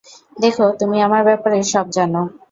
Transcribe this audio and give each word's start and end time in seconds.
দেখো, 0.37 0.65
তুমি 0.79 0.97
আমার 1.01 1.21
ব্যাপারে 1.23 1.57
সব 1.73 1.85
জানো। 1.91 2.21